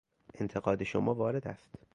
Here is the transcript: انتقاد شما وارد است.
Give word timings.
انتقاد 0.41 0.83
شما 0.83 1.11
وارد 1.13 1.47
است. 1.47 1.69